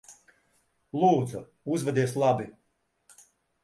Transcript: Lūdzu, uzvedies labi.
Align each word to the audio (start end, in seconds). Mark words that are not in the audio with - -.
Lūdzu, 1.03 1.43
uzvedies 1.77 2.19
labi. 2.25 2.53